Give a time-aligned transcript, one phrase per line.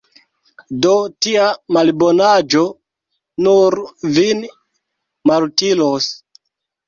[0.85, 0.91] Do
[1.25, 2.63] tia malbonaĵo
[3.47, 3.77] nur
[4.15, 4.41] vin
[5.33, 6.09] malutilos.